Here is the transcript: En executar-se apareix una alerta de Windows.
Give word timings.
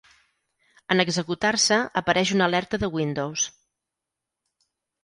En 0.95 1.03
executar-se 1.03 1.79
apareix 2.03 2.33
una 2.39 2.49
alerta 2.53 2.83
de 2.87 2.91
Windows. 2.99 3.47